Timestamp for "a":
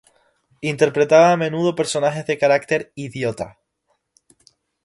1.33-1.37